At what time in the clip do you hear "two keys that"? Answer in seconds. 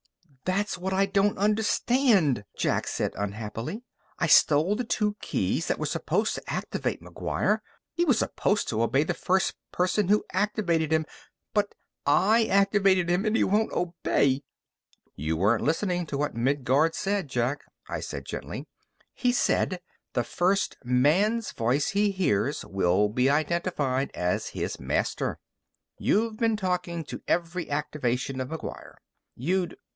4.83-5.77